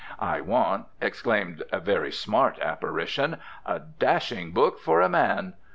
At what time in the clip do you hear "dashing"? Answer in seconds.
3.79-4.49